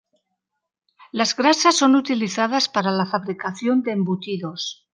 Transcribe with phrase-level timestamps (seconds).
[1.11, 4.87] Las grasas son utilizadas para la fabricación de embutidos.